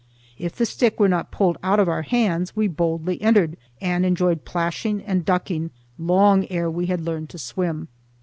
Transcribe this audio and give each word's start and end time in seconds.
If 0.39 0.55
the 0.55 0.65
stick 0.65 0.99
were 0.99 1.07
not 1.07 1.29
pulled 1.29 1.59
out 1.61 1.79
of 1.79 1.87
our 1.87 2.01
hands, 2.01 2.55
we 2.55 2.67
boldly 2.67 3.21
entered 3.21 3.55
and 3.79 4.03
enjoyed 4.03 4.45
plashing 4.45 5.03
and 5.03 5.23
ducking 5.23 5.69
long 5.99 6.47
ere 6.49 6.71
we 6.71 6.87
had 6.87 7.01
learned 7.01 7.29
to 7.29 7.37
swim. 7.37 7.87